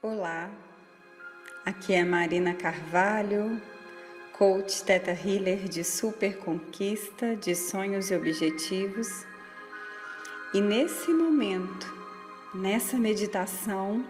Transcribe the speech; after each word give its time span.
Olá, 0.00 0.48
aqui 1.66 1.94
é 1.94 2.04
Marina 2.04 2.54
Carvalho, 2.54 3.60
coach 4.38 4.84
Teta 4.84 5.10
Healer 5.10 5.68
de 5.68 5.82
super 5.82 6.36
conquista 6.38 7.34
de 7.34 7.56
sonhos 7.56 8.12
e 8.12 8.14
objetivos. 8.14 9.26
E 10.54 10.60
nesse 10.60 11.10
momento, 11.10 11.92
nessa 12.54 12.96
meditação, 12.98 14.04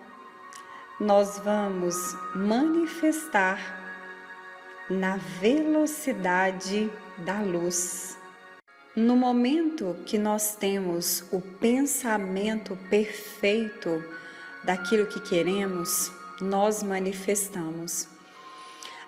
nós 1.01 1.39
vamos 1.39 1.97
manifestar 2.35 3.59
na 4.91 5.17
velocidade 5.17 6.93
da 7.17 7.41
luz. 7.41 8.20
No 9.01 9.17
momento 9.17 9.97
que 10.05 10.19
nós 10.19 10.57
temos 10.57 11.25
o 11.33 11.41
pensamento 11.41 12.77
perfeito 12.91 14.05
daquilo 14.63 15.07
que 15.07 15.19
queremos, 15.21 16.13
nós 16.39 16.83
manifestamos. 16.83 18.07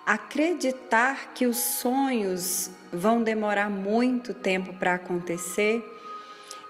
Acreditar 0.03 1.35
que 1.35 1.45
os 1.45 1.57
sonhos 1.57 2.71
vão 2.91 3.21
demorar 3.21 3.69
muito 3.69 4.33
tempo 4.33 4.73
para 4.73 4.95
acontecer 4.95 5.85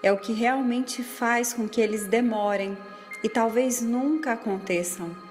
é 0.02 0.12
o 0.12 0.18
que 0.18 0.34
realmente 0.34 1.02
faz 1.02 1.54
com 1.54 1.66
que 1.66 1.80
eles 1.80 2.06
demorem 2.06 2.76
e 3.22 3.28
talvez 3.30 3.80
nunca 3.80 4.32
aconteçam. 4.32 5.23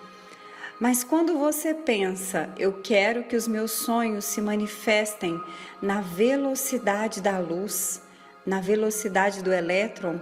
Mas 0.84 1.02
quando 1.02 1.38
você 1.38 1.74
pensa, 1.74 2.50
eu 2.58 2.82
quero 2.84 3.24
que 3.24 3.38
os 3.38 3.48
meus 3.48 3.72
sonhos 3.72 4.26
se 4.26 4.42
manifestem 4.42 5.42
na 5.82 6.02
velocidade 6.02 7.22
da 7.22 7.40
luz, 7.40 8.02
na 8.46 8.60
velocidade 8.60 9.42
do 9.42 9.54
elétron, 9.54 10.20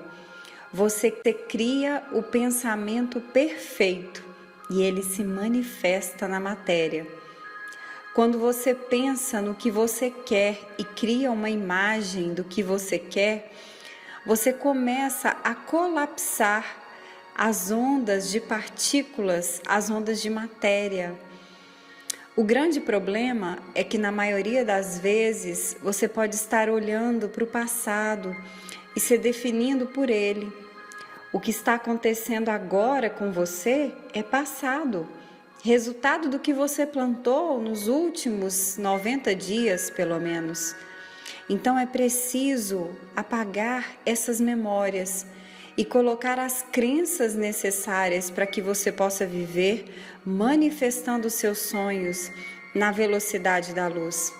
você 0.72 1.10
cria 1.10 2.04
o 2.12 2.22
pensamento 2.22 3.20
perfeito 3.20 4.24
e 4.70 4.84
ele 4.84 5.02
se 5.02 5.24
manifesta 5.24 6.27
na 6.27 6.40
matéria. 6.40 7.07
Quando 8.13 8.38
você 8.38 8.76
pensa 8.76 9.41
no 9.41 9.55
que 9.55 9.72
você 9.72 10.12
quer 10.12 10.60
e 10.78 10.84
cria 10.84 11.32
uma 11.32 11.50
imagem 11.50 12.35
do 12.35 12.44
que 12.44 12.62
você 12.62 13.00
quer, 13.00 13.52
você 14.28 14.54
começa 14.54 15.35
a 15.44 15.55
colapsar 15.55 16.80
as 17.35 17.71
ondas 17.71 18.29
de 18.29 18.40
partículas, 18.40 19.62
as 19.65 19.90
ondas 19.90 20.21
de 20.21 20.29
matéria. 20.29 21.15
O 22.35 22.43
grande 22.43 22.79
problema 22.79 23.60
é 23.76 23.84
que, 23.84 23.98
na 23.98 24.12
maioria 24.12 24.63
das 24.63 24.98
vezes, 24.98 25.76
você 25.82 26.07
pode 26.07 26.35
estar 26.35 26.70
olhando 26.70 27.27
para 27.27 27.43
o 27.43 27.48
passado 27.48 28.35
e 28.96 28.99
se 28.99 29.18
definindo 29.18 29.88
por 29.88 30.10
ele. 30.10 30.51
O 31.34 31.40
que 31.40 31.51
está 31.51 31.76
acontecendo 31.76 32.49
agora 32.49 33.10
com 33.10 33.32
você 33.32 33.93
é 34.13 34.21
passado, 34.21 35.07
resultado 35.63 36.29
do 36.29 36.40
que 36.40 36.54
você 36.54 36.85
plantou 36.85 37.62
nos 37.62 37.88
últimos 37.88 38.77
90 38.77 39.35
dias, 39.35 39.90
pelo 39.90 40.20
menos. 40.20 40.76
Então 41.49 41.77
é 41.77 41.85
preciso 41.85 42.90
apagar 43.16 43.98
essas 44.05 44.40
memórias 44.40 45.26
e 45.77 45.86
colocar 45.86 46.38
as 46.40 46.66
crenças 46.72 47.36
necessárias 47.36 48.30
para 48.30 48.46
que 48.46 48.62
você 48.62 48.91
possa 48.91 49.26
viver 49.26 49.86
manifestando 50.26 51.30
seus 51.30 51.60
sonhos 51.60 52.32
na 52.74 52.91
velocidade 52.91 53.74
da 53.74 53.88
luz. 53.88 54.34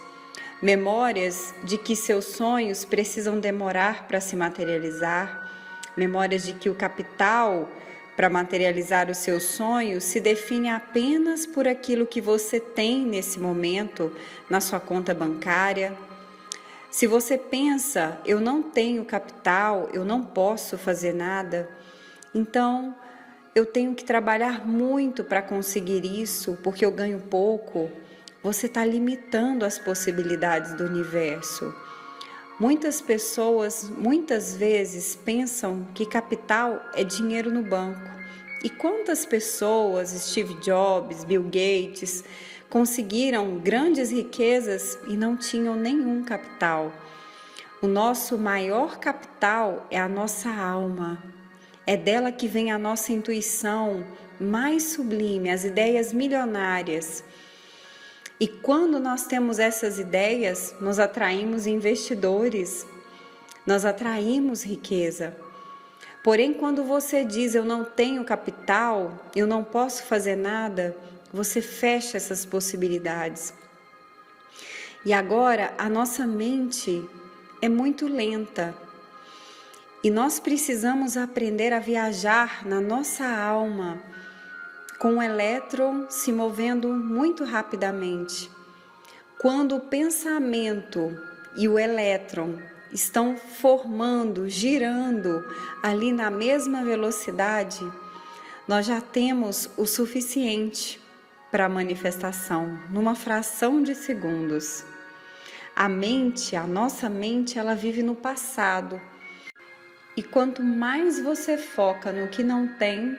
Memórias 0.62 1.54
de 1.64 1.78
que 1.78 1.96
seus 1.96 2.26
sonhos 2.26 2.86
precisam 2.86 3.40
demorar 3.40 4.08
para 4.08 4.22
se 4.22 4.36
materializar, 4.36 5.50
memórias 5.98 6.44
de 6.44 6.54
que 6.54 6.70
o 6.70 6.76
capital 6.76 7.68
para 8.16 8.30
materializar 8.30 9.10
os 9.10 9.18
seus 9.18 9.44
sonhos 9.44 10.04
se 10.04 10.20
define 10.20 10.70
apenas 10.70 11.46
por 11.46 11.68
aquilo 11.68 12.06
que 12.06 12.22
você 12.22 12.60
tem 12.60 13.06
nesse 13.06 13.40
momento 13.40 14.16
na 14.50 14.62
sua 14.62 14.80
conta 14.80 15.14
bancária, 15.14 15.98
se 16.92 17.08
você 17.08 17.38
pensa, 17.38 18.20
eu 18.26 18.42
não 18.42 18.62
tenho 18.62 19.06
capital, 19.06 19.90
eu 19.94 20.04
não 20.04 20.22
posso 20.22 20.78
fazer 20.78 21.14
nada, 21.14 21.70
então 22.36 22.94
eu 23.56 23.66
tenho 23.66 23.96
que 23.96 24.04
trabalhar 24.04 24.68
muito 24.68 25.24
para 25.24 25.42
conseguir 25.42 26.06
isso, 26.06 26.58
porque 26.62 26.86
eu 26.86 26.92
ganho 26.92 27.20
pouco, 27.20 27.90
você 28.44 28.66
está 28.66 28.84
limitando 28.84 29.64
as 29.64 29.80
possibilidades 29.80 30.74
do 30.74 30.84
universo. 30.84 31.74
Muitas 32.60 33.00
pessoas, 33.02 33.90
muitas 33.90 34.56
vezes, 34.56 35.16
pensam 35.16 35.88
que 35.96 36.06
capital 36.06 36.82
é 36.94 37.06
dinheiro 37.06 37.50
no 37.50 37.64
banco. 37.64 38.12
E 38.64 38.70
quantas 38.70 39.26
pessoas, 39.26 40.10
Steve 40.10 40.56
Jobs, 40.56 41.24
Bill 41.24 41.44
Gates, 41.44 42.24
conseguiram 42.72 43.60
grandes 43.60 44.12
riquezas 44.12 44.98
e 45.06 45.18
não 45.18 45.36
tinham 45.36 45.76
nenhum 45.76 46.24
capital. 46.24 46.94
O 47.82 47.88
nosso 47.88 48.38
maior 48.38 48.98
capital 48.98 49.86
é 49.92 50.00
a 50.00 50.08
nossa 50.08 50.50
alma. 50.50 51.22
É 51.86 51.98
dela 51.98 52.32
que 52.32 52.48
vem 52.48 52.72
a 52.72 52.78
nossa 52.78 53.12
intuição 53.12 54.06
mais 54.40 54.84
sublime, 54.84 55.50
as 55.50 55.66
ideias 55.66 56.14
milionárias. 56.14 57.26
E 58.40 58.48
quando 58.48 59.02
nós 59.02 59.28
temos 59.28 59.60
essas 59.60 60.00
ideias, 60.00 60.74
nós 60.80 60.98
atraímos 60.98 61.68
investidores, 61.68 62.88
nós 63.68 63.84
atraímos 63.84 64.64
riqueza. 64.64 65.36
Porém, 66.24 66.54
quando 66.54 66.86
você 66.86 67.26
diz 67.26 67.54
eu 67.54 67.66
não 67.66 67.84
tenho 67.84 68.24
capital, 68.24 69.12
eu 69.36 69.46
não 69.46 69.62
posso 69.62 70.04
fazer 70.04 70.38
nada, 70.38 70.96
você 71.32 71.62
fecha 71.62 72.18
essas 72.18 72.46
possibilidades. 72.46 73.54
E 75.06 75.14
agora 75.14 75.74
a 75.78 75.90
nossa 75.90 76.28
mente 76.28 77.04
é 77.62 77.70
muito 77.70 78.08
lenta. 78.08 78.76
E 80.04 80.10
nós 80.10 80.40
precisamos 80.40 81.16
aprender 81.16 81.74
a 81.74 81.80
viajar 81.80 82.66
na 82.66 82.82
nossa 82.82 83.26
alma 83.26 84.02
com 85.00 85.18
o 85.18 85.22
elétron 85.22 86.06
se 86.10 86.32
movendo 86.32 86.90
muito 86.90 87.44
rapidamente. 87.44 88.50
Quando 89.40 89.76
o 89.76 89.80
pensamento 89.80 91.18
e 91.58 91.68
o 91.68 91.80
elétron 91.80 92.60
estão 92.92 93.36
formando, 93.36 94.48
girando 94.48 95.44
ali 95.82 96.12
na 96.12 96.30
mesma 96.30 96.84
velocidade, 96.84 97.80
nós 98.68 98.86
já 98.86 99.02
temos 99.02 99.68
o 99.78 99.88
suficiente 99.88 101.01
para 101.52 101.66
a 101.66 101.70
manifestação, 101.70 102.80
numa 102.90 103.14
fração 103.14 103.84
de 103.84 103.94
segundos. 103.94 104.86
A 105.76 105.90
mente, 105.90 106.56
a 106.56 106.66
nossa 106.66 107.10
mente, 107.10 107.60
ela 107.60 107.76
vive 107.76 108.02
no 108.02 108.16
passado. 108.16 109.00
E 110.16 110.24
quanto 110.24 110.64
mais 110.64 111.22
você 111.22 111.58
foca 111.58 112.12
no 112.12 112.30
que 112.30 112.44
não 112.44 112.68
tem, 112.68 113.18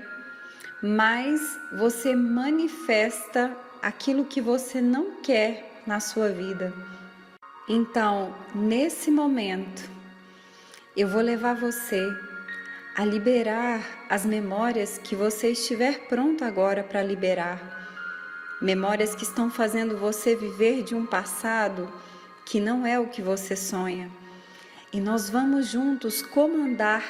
mais 0.83 1.41
você 1.73 2.15
manifesta 2.15 3.55
aquilo 3.83 4.25
que 4.25 4.41
você 4.41 4.81
não 4.81 5.21
quer 5.21 5.83
na 5.87 6.01
sua 6.01 6.29
vida. 6.29 6.73
Então, 7.69 8.35
nesse 8.55 9.11
momento, 9.11 9.89
eu 10.97 11.07
vou 11.09 11.21
levar 11.21 11.55
você 11.55 12.09
a 12.95 13.05
liberar 13.05 13.81
as 14.09 14.27
memórias 14.27 14.99
que 14.99 15.15
você 15.15 15.53
estiver 15.53 16.07
pronto 16.09 16.45
agora 16.45 16.83
para 16.83 17.03
liberar 17.03 17.82
memórias 18.63 19.15
que 19.15 19.25
estão 19.25 19.51
fazendo 19.51 19.99
você 19.99 20.37
viver 20.37 20.85
de 20.85 20.95
um 20.95 21.05
passado 21.05 21.93
que 22.47 22.61
não 22.61 22.87
é 22.87 22.99
o 22.99 23.09
que 23.09 23.21
você 23.21 23.57
sonha. 23.57 24.09
E 24.93 25.01
nós 25.01 25.29
vamos 25.29 25.67
juntos 25.67 26.23
comandar 26.23 27.03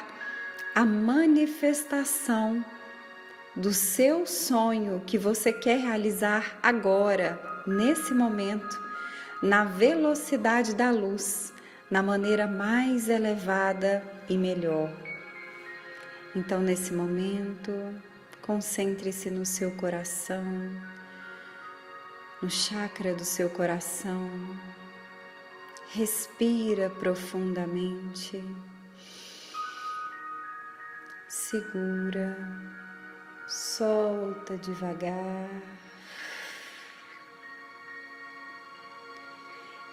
a 0.75 0.84
manifestação 0.84 2.64
do 3.54 3.72
seu 3.75 4.26
sonho 4.26 5.02
que 5.06 5.19
você 5.19 5.52
quer 5.52 5.78
realizar 5.78 6.58
agora, 6.62 7.38
nesse 7.66 8.14
momento, 8.14 8.81
na 9.43 9.64
velocidade 9.64 10.75
da 10.75 10.90
luz, 10.90 11.52
na 11.90 12.02
maneira 12.02 12.46
mais 12.46 13.10
elevada 13.10 14.02
e 14.26 14.38
melhor. 14.38 14.90
Então, 16.34 16.60
nesse 16.60 16.94
momento, 16.94 17.72
concentre-se 18.40 19.31
no 19.31 19.44
seu 19.44 19.70
coração 19.72 20.43
no 22.43 22.50
chakra 22.50 23.15
do 23.15 23.25
seu 23.25 23.49
coração. 23.49 24.29
Respira 25.91 26.91
profundamente. 26.91 28.43
Segura, 31.29 32.37
solta 33.47 34.56
devagar. 34.56 35.49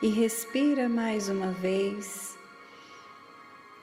E 0.01 0.07
respira 0.07 0.89
mais 0.89 1.29
uma 1.29 1.51
vez. 1.51 2.35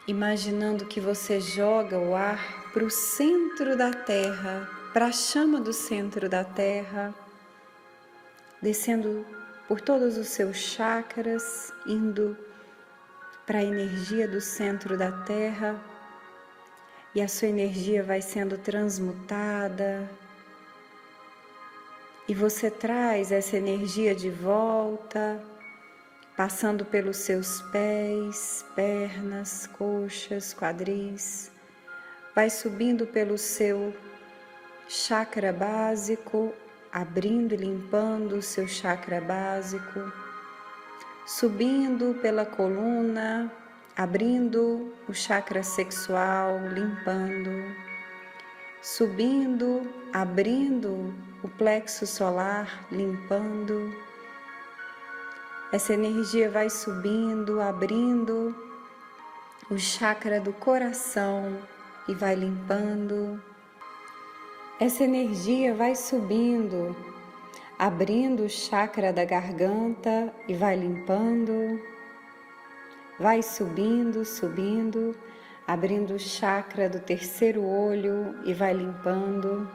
imaginando 0.09 0.87
que 0.87 1.01
você 1.01 1.41
joga 1.41 1.99
o 1.99 2.15
ar 2.15 2.71
para 2.73 2.85
o 2.85 2.91
centro 2.91 3.77
da 3.77 3.93
Terra, 3.93 4.71
para 4.93 5.07
a 5.07 5.13
chama 5.13 5.61
do 5.61 5.73
centro 5.73 6.29
da 6.29 6.45
Terra, 6.45 7.13
descendo 8.63 9.25
por 9.69 9.81
todos 9.81 10.17
os 10.17 10.29
seus 10.29 10.57
chakras, 10.57 11.73
indo 11.87 12.37
para 13.47 13.59
a 13.59 13.65
energia 13.65 14.27
do 14.27 14.41
centro 14.41 14.97
da 14.97 15.13
Terra, 15.25 15.81
e 17.15 17.21
a 17.21 17.29
sua 17.29 17.49
energia 17.49 18.03
vai 18.03 18.21
sendo 18.21 18.59
transmutada, 18.59 20.09
e 22.29 22.35
você 22.35 22.71
traz 22.71 23.31
essa 23.31 23.57
energia 23.57 24.15
de 24.15 24.31
volta 24.31 25.41
passando 26.37 26.85
pelos 26.85 27.17
seus 27.19 27.63
pés, 27.73 28.65
pernas, 28.75 29.67
coxas, 29.69 30.53
quadris, 30.53 31.51
vai 32.35 32.51
subindo 32.51 33.07
pelo 33.07 33.39
seu 33.39 33.95
chakra 34.89 35.53
básico, 35.53 36.53
abrindo 36.99 37.53
e 37.53 37.57
limpando 37.57 38.37
o 38.37 38.43
seu 38.43 38.67
chakra 38.67 39.21
básico, 39.21 40.01
subindo 41.27 42.15
pela 42.23 42.47
coluna, 42.47 43.53
abrindo 43.97 44.95
o 45.09 45.13
chakra 45.13 45.63
sexual, 45.63 46.59
limpando, 46.73 47.51
subindo, 48.81 49.83
abrindo 50.13 51.15
o 51.43 51.49
plexo 51.49 52.07
solar, 52.07 52.87
limpando 52.91 53.95
essa 55.73 55.93
energia 55.93 56.49
vai 56.49 56.71
subindo, 56.71 57.61
abrindo 57.61 58.55
o 59.69 59.77
chakra 59.77 60.41
do 60.41 60.53
coração 60.53 61.61
e 62.07 62.15
vai 62.15 62.37
limpando. 62.37 63.43
Essa 64.79 65.05
energia 65.05 65.75
vai 65.75 65.97
subindo, 65.97 66.95
abrindo 67.79 68.45
o 68.45 68.49
chakra 68.51 69.11
da 69.11 69.25
garganta 69.25 70.31
e 70.47 70.53
vai 70.53 70.77
limpando. 70.77 71.81
Vai 73.19 73.43
subindo, 73.43 74.23
subindo, 74.23 75.17
abrindo 75.67 76.13
o 76.13 76.19
chakra 76.19 76.91
do 76.91 77.01
terceiro 77.01 77.65
olho 77.65 78.37
e 78.45 78.53
vai 78.53 78.75
limpando. 78.75 79.67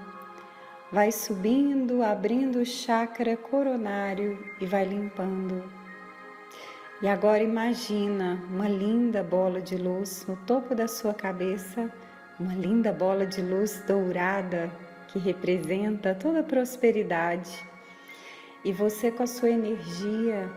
Vai 0.91 1.11
subindo, 1.11 2.03
abrindo 2.03 2.59
o 2.59 2.65
chakra 2.65 3.35
coronário 3.35 4.37
e 4.59 4.67
vai 4.67 4.85
limpando 4.85 5.63
e 7.01 7.07
agora 7.07 7.41
imagina 7.41 8.39
uma 8.47 8.69
linda 8.69 9.23
bola 9.23 9.59
de 9.59 9.75
luz 9.75 10.23
no 10.27 10.35
topo 10.45 10.75
da 10.75 10.87
sua 10.87 11.15
cabeça, 11.15 11.91
uma 12.39 12.53
linda 12.53 12.93
bola 12.93 13.25
de 13.25 13.41
luz 13.41 13.83
dourada 13.87 14.71
que 15.11 15.19
representa 15.19 16.15
toda 16.15 16.39
a 16.39 16.43
prosperidade. 16.43 17.51
E 18.63 18.71
você 18.71 19.11
com 19.11 19.23
a 19.23 19.27
sua 19.27 19.49
energia 19.49 20.49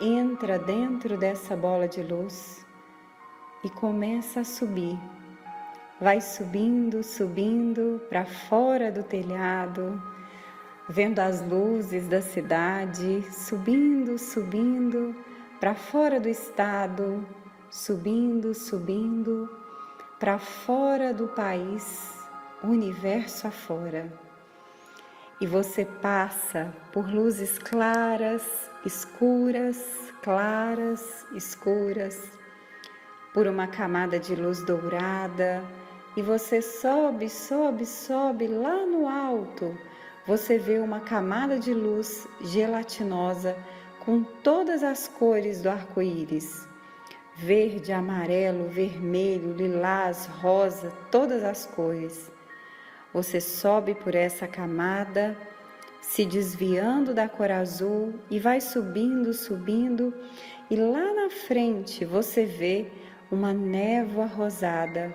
entra 0.00 0.58
dentro 0.58 1.18
dessa 1.18 1.56
bola 1.56 1.88
de 1.88 2.02
luz 2.02 2.64
e 3.64 3.68
começa 3.70 4.40
a 4.40 4.44
subir. 4.44 4.98
Vai 6.00 6.20
subindo, 6.20 7.02
subindo 7.02 8.00
para 8.08 8.24
fora 8.24 8.90
do 8.90 9.02
telhado, 9.02 10.00
vendo 10.88 11.18
as 11.18 11.46
luzes 11.46 12.06
da 12.06 12.22
cidade, 12.22 13.22
subindo, 13.32 14.16
subindo 14.16 15.14
para 15.58 15.74
fora 15.74 16.20
do 16.20 16.28
estado, 16.28 17.26
subindo, 17.68 18.54
subindo, 18.54 19.50
para 20.20 20.38
fora 20.38 21.12
do 21.12 21.26
país, 21.28 22.17
universo 22.62 23.46
afora. 23.46 24.12
E 25.40 25.46
você 25.46 25.84
passa 25.84 26.72
por 26.92 27.08
luzes 27.08 27.58
claras, 27.58 28.70
escuras, 28.84 30.12
claras, 30.22 31.24
escuras, 31.32 32.32
por 33.32 33.46
uma 33.46 33.68
camada 33.68 34.18
de 34.18 34.34
luz 34.34 34.64
dourada, 34.64 35.62
e 36.16 36.22
você 36.22 36.60
sobe, 36.60 37.28
sobe, 37.28 37.86
sobe 37.86 38.48
lá 38.48 38.84
no 38.84 39.06
alto. 39.06 39.78
Você 40.26 40.58
vê 40.58 40.80
uma 40.80 41.00
camada 41.00 41.58
de 41.58 41.72
luz 41.72 42.26
gelatinosa 42.40 43.56
com 44.04 44.24
todas 44.24 44.82
as 44.82 45.06
cores 45.06 45.62
do 45.62 45.70
arco-íris: 45.70 46.66
verde, 47.36 47.92
amarelo, 47.92 48.68
vermelho, 48.68 49.52
lilás, 49.52 50.26
rosa, 50.40 50.90
todas 51.10 51.44
as 51.44 51.64
cores. 51.64 52.30
Você 53.18 53.40
sobe 53.40 53.96
por 53.96 54.14
essa 54.14 54.46
camada, 54.46 55.36
se 56.00 56.24
desviando 56.24 57.12
da 57.12 57.28
cor 57.28 57.50
azul 57.50 58.14
e 58.30 58.38
vai 58.38 58.60
subindo, 58.60 59.34
subindo, 59.34 60.14
e 60.70 60.76
lá 60.76 61.12
na 61.12 61.28
frente 61.28 62.04
você 62.04 62.44
vê 62.44 62.86
uma 63.28 63.52
névoa 63.52 64.26
rosada. 64.26 65.12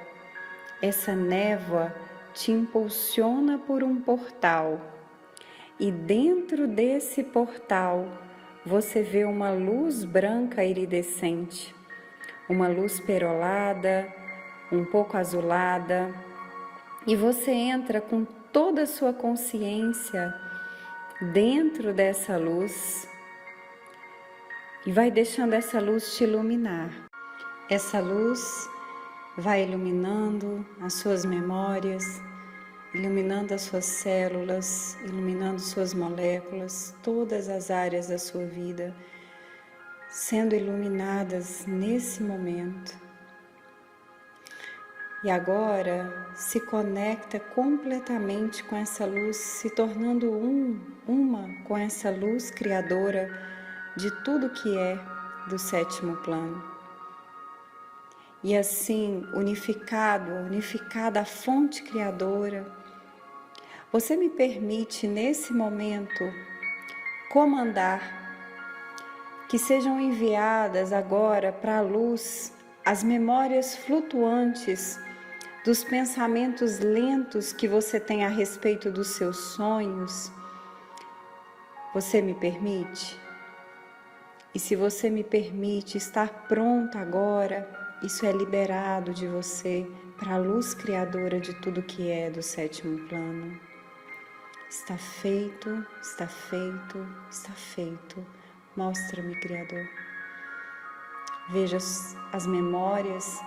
Essa 0.81 1.15
névoa 1.15 1.95
te 2.33 2.51
impulsiona 2.51 3.57
por 3.57 3.81
um 3.85 4.01
portal, 4.01 4.81
e 5.79 5.89
dentro 5.89 6.67
desse 6.67 7.23
portal 7.23 8.05
você 8.65 9.01
vê 9.01 9.23
uma 9.23 9.51
luz 9.51 10.03
branca 10.03 10.61
iridescente, 10.61 11.73
uma 12.49 12.67
luz 12.67 12.99
perolada, 12.99 14.13
um 14.73 14.83
pouco 14.83 15.15
azulada, 15.15 16.13
e 17.05 17.15
você 17.15 17.51
entra 17.51 17.99
com 17.99 18.25
toda 18.51 18.83
a 18.83 18.87
sua 18.87 19.13
consciência 19.13 20.33
dentro 21.33 21.93
dessa 21.93 22.37
luz 22.37 23.07
e 24.85 24.91
vai 24.91 25.09
deixando 25.09 25.53
essa 25.53 25.79
luz 25.79 26.15
te 26.15 26.23
iluminar. 26.23 26.89
Essa 27.69 27.99
luz 27.99 28.69
vai 29.37 29.63
iluminando 29.63 30.65
as 30.81 30.93
suas 30.93 31.25
memórias, 31.25 32.21
iluminando 32.93 33.53
as 33.53 33.61
suas 33.61 33.85
células, 33.85 34.97
iluminando 35.05 35.59
suas 35.59 35.93
moléculas, 35.93 36.95
todas 37.01 37.49
as 37.49 37.71
áreas 37.71 38.07
da 38.07 38.17
sua 38.17 38.45
vida, 38.45 38.93
sendo 40.09 40.55
iluminadas 40.55 41.65
nesse 41.65 42.21
momento. 42.21 42.95
E 45.23 45.31
agora 45.31 46.27
se 46.35 46.59
conecta 46.59 47.39
completamente 47.39 48.61
com 48.65 48.75
essa 48.75 49.05
luz, 49.05 49.37
se 49.37 49.69
tornando 49.69 50.29
um, 50.29 50.77
uma 51.07 51.47
com 51.63 51.77
essa 51.77 52.11
luz 52.11 52.51
criadora 52.51 53.31
de 53.95 54.11
tudo 54.23 54.49
que 54.49 54.77
é 54.77 54.99
do 55.47 55.57
sétimo 55.57 56.17
plano. 56.17 56.61
E 58.43 58.57
assim, 58.57 59.25
unificado, 59.33 60.29
unificada 60.33 61.21
a 61.21 61.25
fonte 61.25 61.83
criadora, 61.83 62.69
você 63.93 64.17
me 64.17 64.29
permite 64.29 65.07
nesse 65.07 65.53
momento 65.53 66.21
comandar 67.31 68.21
que 69.47 69.57
sejam 69.57 70.01
enviadas 70.01 70.91
agora 70.91 71.53
para 71.53 71.77
a 71.77 71.81
luz 71.81 72.51
as 72.83 73.03
memórias 73.03 73.75
flutuantes 73.75 74.99
dos 75.63 75.81
pensamentos 75.83 76.79
lentos 76.79 77.53
que 77.53 77.67
você 77.67 77.99
tem 77.99 78.25
a 78.25 78.29
respeito 78.29 78.91
dos 78.91 79.09
seus 79.09 79.37
sonhos. 79.37 80.31
Você 81.93 82.21
me 82.21 82.33
permite? 82.33 83.17
E 84.53 84.59
se 84.59 84.75
você 84.75 85.09
me 85.09 85.23
permite 85.23 85.97
estar 85.97 86.47
pronta 86.47 86.99
agora, 86.99 87.67
isso 88.03 88.25
é 88.25 88.31
liberado 88.31 89.13
de 89.13 89.25
você 89.25 89.89
para 90.17 90.35
a 90.35 90.37
luz 90.37 90.73
criadora 90.73 91.39
de 91.39 91.53
tudo 91.55 91.81
que 91.81 92.11
é 92.11 92.29
do 92.29 92.43
sétimo 92.43 93.07
plano. 93.07 93.57
Está 94.69 94.97
feito, 94.97 95.85
está 96.01 96.27
feito, 96.27 97.07
está 97.31 97.53
feito. 97.53 98.25
Mostra-me, 98.75 99.39
Criador. 99.39 99.87
Veja 101.49 101.77
as 101.77 102.47
memórias 102.47 103.39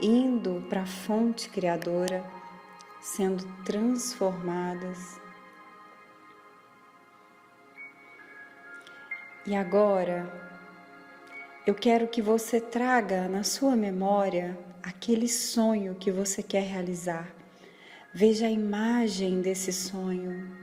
indo 0.00 0.64
para 0.68 0.82
a 0.82 0.86
fonte 0.86 1.48
criadora, 1.48 2.24
sendo 3.00 3.44
transformadas. 3.64 5.20
E 9.46 9.54
agora, 9.54 10.30
eu 11.66 11.74
quero 11.74 12.06
que 12.08 12.22
você 12.22 12.60
traga 12.60 13.28
na 13.28 13.42
sua 13.42 13.74
memória 13.74 14.58
aquele 14.82 15.28
sonho 15.28 15.94
que 15.94 16.10
você 16.10 16.42
quer 16.42 16.62
realizar. 16.62 17.28
Veja 18.14 18.46
a 18.46 18.50
imagem 18.50 19.40
desse 19.40 19.72
sonho 19.72 20.62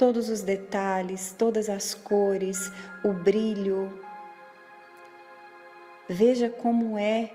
todos 0.00 0.30
os 0.30 0.40
detalhes, 0.40 1.34
todas 1.36 1.68
as 1.68 1.92
cores, 1.92 2.72
o 3.04 3.12
brilho. 3.12 3.92
Veja 6.08 6.48
como 6.48 6.98
é 6.98 7.30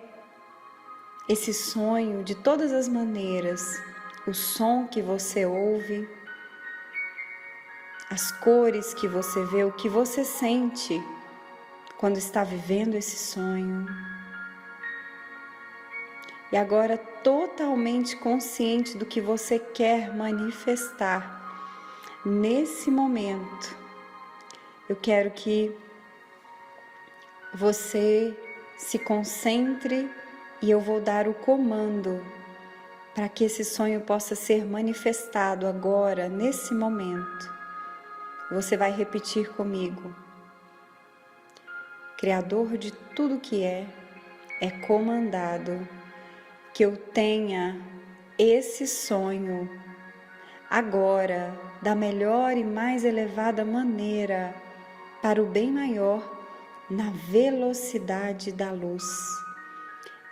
esse 1.28 1.54
sonho 1.54 2.24
de 2.24 2.36
todas 2.36 2.72
as 2.72 2.88
maneiras, 2.88 3.82
o 4.28 4.34
som 4.34 4.88
que 4.88 5.02
você 5.02 5.46
ouve, 5.46 6.08
as 8.10 8.32
cores 8.32 8.94
que 8.94 9.08
você 9.08 9.44
vê, 9.46 9.64
o 9.64 9.72
que 9.72 9.90
você 9.90 10.24
sente 10.24 11.02
quando 11.98 12.18
está 12.18 12.44
vivendo 12.44 12.96
esse 12.96 13.18
sonho. 13.18 13.88
E 16.52 16.58
agora, 16.58 16.98
totalmente 16.98 18.16
consciente 18.16 18.98
do 18.98 19.06
que 19.06 19.20
você 19.20 19.58
quer 19.58 20.16
manifestar 20.16 21.42
nesse 22.24 22.92
momento, 22.92 23.76
eu 24.88 24.96
quero 24.96 25.32
que 25.32 25.76
você 27.52 28.38
se 28.78 29.00
concentre 29.00 30.10
e 30.62 30.72
eu 30.72 30.80
vou 30.80 31.02
dar 31.02 31.28
o 31.28 31.34
comando 31.34 32.24
para 33.14 33.30
que 33.30 33.46
esse 33.46 33.64
sonho 33.64 34.02
possa 34.02 34.36
ser 34.36 34.66
manifestado 34.66 35.68
agora, 35.68 36.28
nesse 36.28 36.74
momento. 36.74 37.54
Você 38.52 38.76
vai 38.76 38.92
repetir 38.92 39.50
comigo. 39.54 40.14
Criador 42.18 42.78
de 42.78 42.92
tudo 42.92 43.40
que 43.40 43.64
é, 43.64 43.88
é 44.62 44.70
comandado 44.70 45.88
que 46.74 46.84
eu 46.84 46.98
tenha 46.98 47.82
esse 48.38 48.86
sonho 48.86 49.70
agora, 50.70 51.58
da 51.82 51.96
melhor 51.96 52.58
e 52.58 52.64
mais 52.64 53.06
elevada 53.06 53.64
maneira, 53.64 54.54
para 55.22 55.42
o 55.42 55.46
bem 55.46 55.72
maior, 55.72 56.22
na 56.90 57.12
velocidade 57.12 58.52
da 58.52 58.72
luz. 58.72 59.45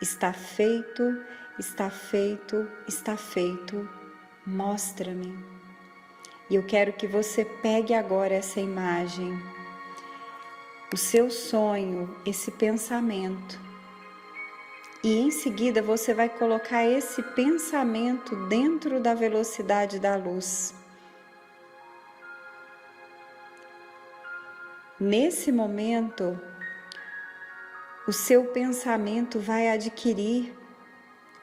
Está 0.04 0.34
feito, 0.34 1.18
está 1.58 1.90
feito, 1.90 2.70
está 2.86 3.16
feito. 3.16 3.90
Mostra-me. 4.46 5.34
E 6.50 6.56
eu 6.56 6.64
quero 6.66 6.92
que 6.92 7.08
você 7.08 7.46
pegue 7.46 7.94
agora 7.94 8.34
essa 8.34 8.60
imagem, 8.60 9.32
o 10.94 10.98
seu 10.98 11.32
sonho, 11.32 12.14
esse 12.26 12.52
pensamento. 12.52 13.58
E 15.02 15.20
em 15.22 15.32
seguida 15.32 15.82
você 15.82 16.14
vai 16.14 16.28
colocar 16.28 16.86
esse 16.86 17.24
pensamento 17.24 18.36
dentro 18.48 19.00
da 19.00 19.14
velocidade 19.14 20.00
da 20.00 20.18
luz. 20.18 20.76
Nesse 25.00 25.50
momento, 25.50 26.38
o 28.06 28.12
seu 28.12 28.46
pensamento 28.46 29.40
vai 29.40 29.70
adquirir 29.70 30.54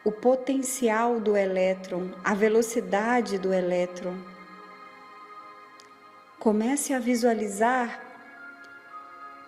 o 0.05 0.13
potencial 0.13 1.19
do 1.19 1.35
elétron, 1.37 2.11
a 2.23 2.35
velocidade 2.35 3.39
do 3.39 3.53
elétron. 3.53 4.15
Comece 6.39 6.93
a 6.93 6.99
visualizar 6.99 8.01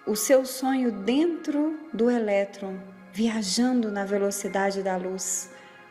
o 0.06 0.16
seu 0.16 0.44
sonho 0.46 0.90
dentro 0.90 1.78
do 1.92 2.10
elétron, 2.10 2.78
viajando 3.12 3.90
na 3.90 4.04
velocidade 4.04 4.82
da 4.82 4.96
luz. 4.96 5.50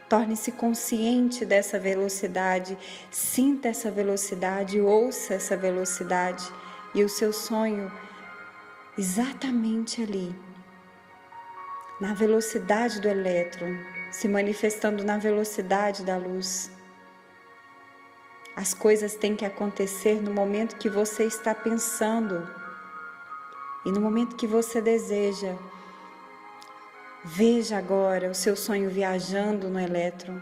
Torne-se 0.09 0.51
consciente 0.51 1.45
dessa 1.45 1.79
velocidade, 1.79 2.77
sinta 3.09 3.69
essa 3.69 3.89
velocidade, 3.89 4.81
ouça 4.81 5.35
essa 5.35 5.55
velocidade 5.55 6.51
e 6.93 7.03
o 7.03 7.09
seu 7.09 7.31
sonho 7.31 7.91
exatamente 8.97 10.01
ali 10.01 10.35
na 12.01 12.15
velocidade 12.15 12.99
do 12.99 13.07
elétron, 13.07 13.77
se 14.11 14.27
manifestando 14.27 15.03
na 15.03 15.19
velocidade 15.19 16.03
da 16.03 16.17
luz. 16.17 16.71
As 18.55 18.73
coisas 18.73 19.13
têm 19.13 19.35
que 19.35 19.45
acontecer 19.45 20.19
no 20.19 20.33
momento 20.33 20.77
que 20.77 20.89
você 20.89 21.25
está 21.25 21.53
pensando 21.53 22.49
e 23.85 23.91
no 23.91 24.01
momento 24.01 24.35
que 24.35 24.47
você 24.47 24.81
deseja. 24.81 25.55
Veja 27.23 27.77
agora 27.77 28.31
o 28.31 28.35
seu 28.35 28.55
sonho 28.55 28.89
viajando 28.89 29.69
no 29.69 29.79
elétron. 29.79 30.41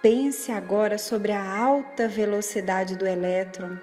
Pense 0.00 0.52
agora 0.52 0.98
sobre 0.98 1.32
a 1.32 1.58
alta 1.58 2.06
velocidade 2.06 2.94
do 2.94 3.06
elétron 3.06 3.76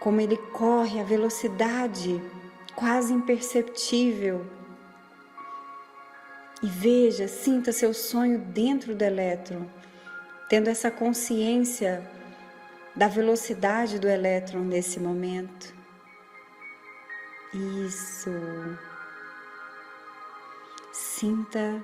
como 0.00 0.20
ele 0.20 0.36
corre 0.36 1.00
a 1.00 1.04
velocidade 1.04 2.20
quase 2.74 3.12
imperceptível. 3.12 4.46
E 6.62 6.66
veja, 6.66 7.28
sinta 7.28 7.72
seu 7.72 7.92
sonho 7.94 8.38
dentro 8.38 8.94
do 8.94 9.02
elétron, 9.02 9.66
tendo 10.48 10.68
essa 10.68 10.90
consciência 10.90 12.08
da 12.94 13.06
velocidade 13.06 13.98
do 13.98 14.08
elétron 14.08 14.60
nesse 14.60 14.98
momento. 14.98 15.72
Isso. 17.86 18.30
Sinta 20.92 21.82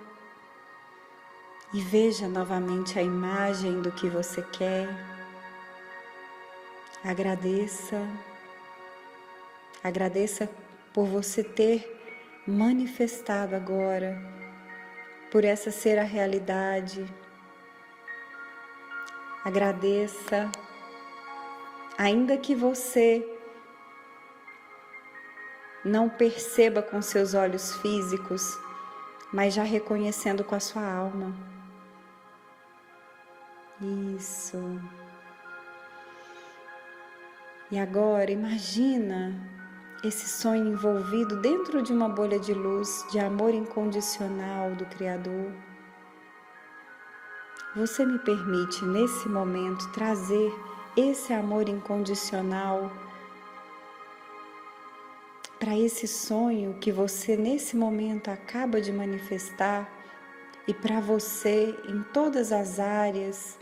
e 1.72 1.80
veja 1.80 2.28
novamente 2.28 2.98
a 2.98 3.02
imagem 3.02 3.80
do 3.80 3.90
que 3.90 4.08
você 4.08 4.42
quer. 4.42 4.88
Agradeça, 7.06 8.00
agradeça 9.82 10.48
por 10.94 11.04
você 11.04 11.44
ter 11.44 12.00
manifestado 12.46 13.54
agora, 13.54 14.16
por 15.30 15.44
essa 15.44 15.70
ser 15.70 15.98
a 15.98 16.02
realidade. 16.02 17.04
Agradeça, 19.44 20.50
ainda 21.98 22.38
que 22.38 22.54
você 22.54 23.22
não 25.84 26.08
perceba 26.08 26.80
com 26.80 27.02
seus 27.02 27.34
olhos 27.34 27.76
físicos, 27.82 28.58
mas 29.30 29.52
já 29.52 29.62
reconhecendo 29.62 30.42
com 30.42 30.54
a 30.54 30.60
sua 30.60 30.90
alma. 30.90 31.36
Isso. 34.16 34.80
E 37.74 37.78
agora 37.80 38.30
imagina 38.30 39.34
esse 40.04 40.28
sonho 40.28 40.68
envolvido 40.68 41.40
dentro 41.40 41.82
de 41.82 41.92
uma 41.92 42.08
bolha 42.08 42.38
de 42.38 42.54
luz, 42.54 43.04
de 43.10 43.18
amor 43.18 43.52
incondicional 43.52 44.76
do 44.76 44.86
Criador. 44.86 45.50
Você 47.74 48.06
me 48.06 48.16
permite 48.20 48.84
nesse 48.84 49.28
momento 49.28 49.90
trazer 49.90 50.52
esse 50.96 51.32
amor 51.32 51.68
incondicional 51.68 52.92
para 55.58 55.76
esse 55.76 56.06
sonho 56.06 56.74
que 56.74 56.92
você 56.92 57.36
nesse 57.36 57.76
momento 57.76 58.28
acaba 58.28 58.80
de 58.80 58.92
manifestar 58.92 59.92
e 60.68 60.72
para 60.72 61.00
você 61.00 61.76
em 61.88 62.04
todas 62.12 62.52
as 62.52 62.78
áreas 62.78 63.58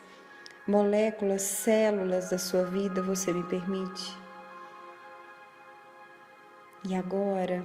moléculas, 0.66 1.42
células 1.42 2.31
da 2.31 2.38
sua 2.38 2.64
vida, 2.64 3.02
você 3.02 3.33
me 3.33 3.42
permite? 3.45 4.16
E 6.85 6.95
agora, 6.95 7.64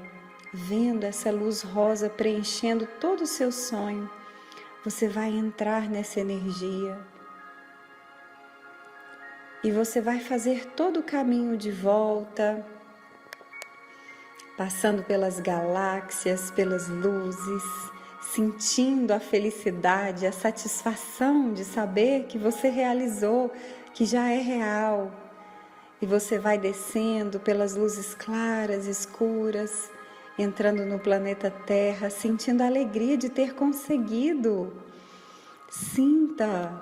vendo 0.54 1.04
essa 1.04 1.32
luz 1.32 1.62
rosa 1.62 2.10
preenchendo 2.10 2.88
todo 3.00 3.22
o 3.22 3.28
seu 3.28 3.52
sonho, 3.52 4.10
você 4.84 5.08
vai 5.08 5.30
entrar 5.30 5.90
nessa 5.90 6.20
energia 6.20 7.00
e 9.64 9.72
você 9.72 10.00
vai 10.00 10.20
fazer 10.20 10.66
todo 10.76 11.00
o 11.00 11.04
caminho 11.04 11.58
de 11.58 11.72
volta, 11.72 12.66
passando 14.56 15.04
pelas 15.04 15.40
galáxias, 15.40 16.52
pelas 16.52 16.88
luzes, 16.88 17.64
sentindo 18.38 19.14
a 19.14 19.20
felicidade, 19.20 20.28
a 20.28 20.32
satisfação 20.32 21.54
de 21.54 21.66
saber 21.66 22.26
que 22.26 22.38
você 22.38 22.70
realizou, 22.70 23.52
que 23.96 24.06
já 24.06 24.30
é 24.30 24.38
real. 24.38 25.12
E 26.00 26.06
você 26.06 26.38
vai 26.38 26.56
descendo 26.56 27.40
pelas 27.40 27.76
luzes 27.76 28.14
claras, 28.14 28.86
escuras, 28.86 29.90
entrando 30.38 30.86
no 30.86 31.00
planeta 31.00 31.50
Terra, 31.50 32.12
sentindo 32.12 32.62
a 32.62 32.68
alegria 32.68 33.18
de 33.18 33.28
ter 33.28 33.56
conseguido. 33.56 34.72
Sinta, 35.68 36.80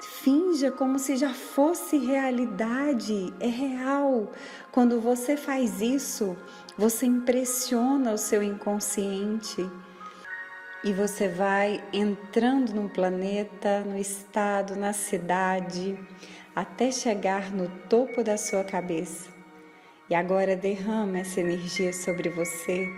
finja 0.00 0.72
como 0.72 0.98
se 0.98 1.14
já 1.14 1.32
fosse 1.32 1.96
realidade, 1.96 3.32
é 3.38 3.46
real. 3.46 4.32
Quando 4.72 5.00
você 5.00 5.36
faz 5.36 5.80
isso, 5.80 6.36
você 6.76 7.06
impressiona 7.06 8.12
o 8.12 8.18
seu 8.18 8.42
inconsciente 8.42 9.64
e 10.84 10.92
você 10.92 11.28
vai 11.28 11.82
entrando 11.92 12.74
no 12.74 12.88
planeta, 12.88 13.80
no 13.80 13.96
estado, 13.96 14.74
na 14.74 14.92
cidade, 14.92 15.96
até 16.54 16.90
chegar 16.90 17.52
no 17.52 17.68
topo 17.88 18.24
da 18.24 18.36
sua 18.36 18.64
cabeça. 18.64 19.30
E 20.10 20.14
agora 20.14 20.56
derrama 20.56 21.20
essa 21.20 21.40
energia 21.40 21.92
sobre 21.92 22.28
você, 22.28 22.88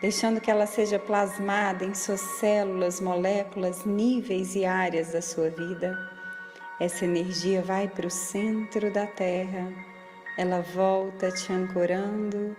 deixando 0.00 0.40
que 0.40 0.50
ela 0.50 0.66
seja 0.66 0.98
plasmada 0.98 1.84
em 1.84 1.92
suas 1.92 2.20
células, 2.20 3.00
moléculas, 3.00 3.84
níveis 3.84 4.54
e 4.54 4.64
áreas 4.64 5.12
da 5.12 5.20
sua 5.20 5.50
vida. 5.50 5.98
Essa 6.78 7.04
energia 7.04 7.62
vai 7.62 7.88
para 7.88 8.06
o 8.06 8.10
centro 8.10 8.92
da 8.92 9.06
Terra, 9.06 9.72
ela 10.38 10.60
volta 10.60 11.30
te 11.30 11.52
ancorando, 11.52 12.56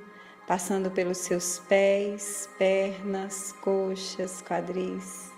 passando 0.48 0.92
pelos 0.92 1.18
seus 1.20 1.60
pés, 1.60 2.50
pernas, 2.58 3.52
coxas, 3.62 4.42
quadris, 4.42 5.32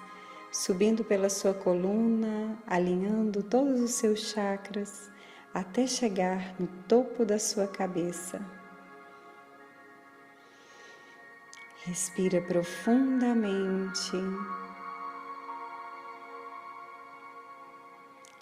subindo 0.51 1.03
pela 1.03 1.29
sua 1.29 1.53
coluna, 1.53 2.57
alinhando 2.67 3.41
todos 3.43 3.79
os 3.79 3.91
seus 3.91 4.19
chakras 4.31 5.09
até 5.53 5.87
chegar 5.87 6.53
no 6.59 6.67
topo 6.87 7.25
da 7.25 7.39
sua 7.39 7.67
cabeça. 7.67 8.39
Respira 11.85 12.41
profundamente. 12.41 14.11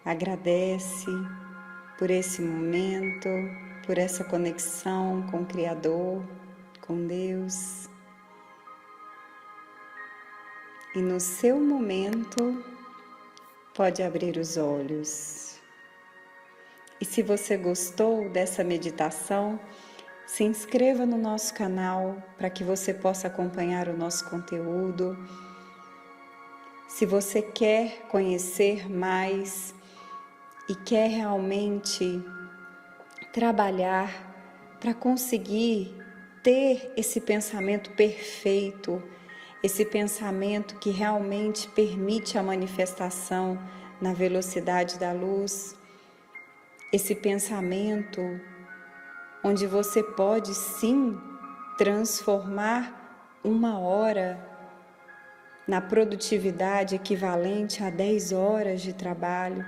Agradece 0.03 1.12
por 1.98 2.10
esse 2.10 2.41
momento, 2.41 3.29
por 3.86 3.98
essa 3.98 4.24
conexão 4.24 5.25
com 5.31 5.43
o 5.43 5.45
Criador, 5.45 6.24
com 6.86 7.06
Deus. 7.08 7.89
E 10.96 11.00
no 11.00 11.20
seu 11.20 11.60
momento, 11.60 12.63
pode 13.74 14.01
abrir 14.01 14.38
os 14.38 14.56
olhos. 14.56 15.60
E 17.00 17.06
se 17.06 17.22
você 17.22 17.58
gostou 17.58 18.30
dessa 18.30 18.63
meditação, 18.63 19.60
se 20.25 20.44
inscreva 20.44 21.06
no 21.06 21.18
nosso 21.18 21.54
canal 21.54 22.24
para 22.38 22.50
que 22.50 22.63
você 22.63 22.94
possa 22.94 23.27
acompanhar 23.27 23.89
o 23.89 23.98
nosso 23.98 24.30
conteúdo. 24.30 25.18
Se 26.88 27.06
você 27.06 27.42
quer 27.42 28.04
conhecer 28.08 28.89
mais 28.89 29.75
e 30.70 30.75
quer 30.75 31.10
realmente 31.10 32.24
trabalhar 33.34 34.77
para 34.80 34.94
conseguir 34.94 36.04
ter 36.45 36.93
esse 36.95 37.19
pensamento 37.19 37.89
perfeito, 37.93 39.01
esse 39.63 39.83
pensamento 39.83 40.75
que 40.75 40.91
realmente 40.91 41.67
permite 41.69 42.37
a 42.37 42.43
manifestação 42.43 43.57
na 43.99 44.13
velocidade 44.13 44.99
da 44.99 45.11
luz, 45.11 45.75
esse 46.93 47.15
pensamento 47.15 48.21
onde 49.43 49.65
você 49.65 50.03
pode 50.03 50.53
sim 50.53 51.19
transformar 51.79 53.39
uma 53.43 53.79
hora 53.79 54.39
na 55.67 55.81
produtividade 55.81 56.93
equivalente 56.93 57.83
a 57.83 57.89
10 57.89 58.33
horas 58.33 58.81
de 58.81 58.93
trabalho. 58.93 59.65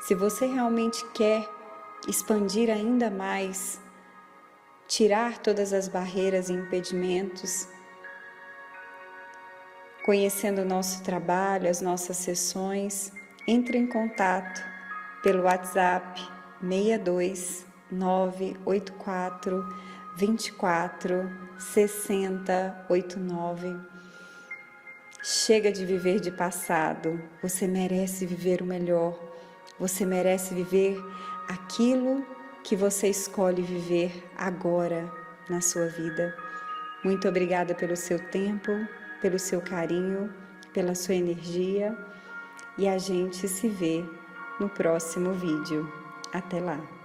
Se 0.00 0.16
você 0.16 0.44
realmente 0.44 1.06
quer 1.12 1.48
expandir 2.08 2.68
ainda 2.68 3.08
mais, 3.12 3.80
tirar 4.90 5.38
todas 5.38 5.72
as 5.72 5.86
barreiras 5.86 6.48
e 6.48 6.52
impedimentos, 6.52 7.68
conhecendo 10.04 10.62
o 10.62 10.64
nosso 10.64 11.04
trabalho, 11.04 11.70
as 11.70 11.80
nossas 11.80 12.16
sessões, 12.16 13.12
entre 13.46 13.78
em 13.78 13.86
contato 13.86 14.60
pelo 15.22 15.44
WhatsApp 15.44 16.20
62 16.60 17.64
984 17.88 19.64
24 20.16 21.30
60 21.56 22.86
89. 22.88 23.76
Chega 25.22 25.70
de 25.70 25.86
viver 25.86 26.18
de 26.18 26.32
passado, 26.32 27.22
você 27.40 27.68
merece 27.68 28.26
viver 28.26 28.60
o 28.60 28.66
melhor, 28.66 29.16
você 29.78 30.04
merece 30.04 30.52
viver 30.52 31.00
aquilo 31.48 32.26
que 32.64 32.76
você 32.76 33.08
escolhe 33.08 33.62
viver 33.62 34.24
agora 34.36 35.10
na 35.48 35.60
sua 35.60 35.86
vida. 35.86 36.36
Muito 37.02 37.28
obrigada 37.28 37.74
pelo 37.74 37.96
seu 37.96 38.18
tempo, 38.30 38.70
pelo 39.20 39.38
seu 39.38 39.60
carinho, 39.60 40.32
pela 40.72 40.94
sua 40.94 41.14
energia 41.14 41.96
e 42.78 42.88
a 42.88 42.98
gente 42.98 43.48
se 43.48 43.68
vê 43.68 44.04
no 44.58 44.68
próximo 44.68 45.32
vídeo. 45.32 45.90
Até 46.32 46.60
lá! 46.60 46.99